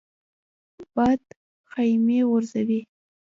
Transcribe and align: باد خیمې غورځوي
باد 0.95 1.21
خیمې 1.71 2.19
غورځوي 2.29 2.79